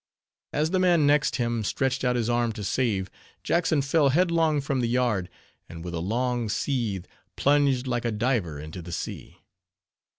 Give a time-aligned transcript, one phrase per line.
[0.51, 3.11] As the man next him stretched out his arm to save,
[3.43, 5.29] Jackson fell headlong from the yard,
[5.69, 9.41] and with a long seethe, plunged like a diver into the sea.